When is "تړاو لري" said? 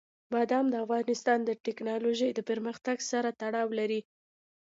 3.41-4.01